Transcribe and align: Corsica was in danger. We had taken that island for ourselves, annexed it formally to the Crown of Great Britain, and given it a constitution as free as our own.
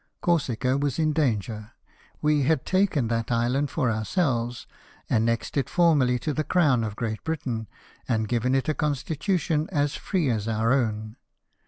Corsica 0.19 0.79
was 0.79 0.97
in 0.97 1.13
danger. 1.13 1.73
We 2.23 2.41
had 2.41 2.65
taken 2.65 3.07
that 3.09 3.31
island 3.31 3.69
for 3.69 3.91
ourselves, 3.91 4.65
annexed 5.11 5.57
it 5.57 5.69
formally 5.69 6.17
to 6.21 6.33
the 6.33 6.43
Crown 6.43 6.83
of 6.83 6.95
Great 6.95 7.23
Britain, 7.23 7.67
and 8.07 8.27
given 8.27 8.55
it 8.55 8.67
a 8.67 8.73
constitution 8.73 9.69
as 9.71 9.93
free 9.93 10.27
as 10.31 10.47
our 10.47 10.73
own. 10.73 11.17